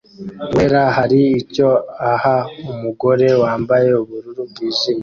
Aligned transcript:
wera 0.53 0.81
hari 0.97 1.21
icyo 1.41 1.69
aha 2.11 2.37
umugore 2.71 3.27
wambaye 3.41 3.89
ubururu 4.01 4.41
bwijimye 4.49 4.99